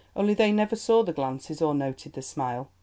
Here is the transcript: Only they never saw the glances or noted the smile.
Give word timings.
Only 0.15 0.33
they 0.33 0.51
never 0.51 0.75
saw 0.75 1.03
the 1.03 1.13
glances 1.13 1.61
or 1.61 1.75
noted 1.75 2.13
the 2.13 2.23
smile. 2.23 2.71